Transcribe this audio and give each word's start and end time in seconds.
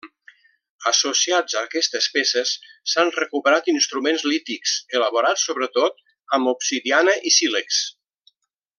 Associats 0.91 1.57
a 1.59 1.61
aquestes 1.69 2.07
peces 2.15 2.53
s'han 2.93 3.13
recuperat 3.19 3.71
instruments 3.75 4.25
lítics, 4.31 4.75
elaborats 5.01 5.47
sobretot 5.51 6.05
amb 6.39 6.55
obsidiana 6.57 7.19
i 7.33 7.39
sílex. 7.41 7.85